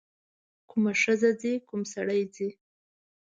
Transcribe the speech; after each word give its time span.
کومه 0.69 0.91
ښځه 1.01 1.29
ځي 1.41 1.53
کوم 1.67 1.81
سړی 1.93 2.21
ځي. 2.35 2.49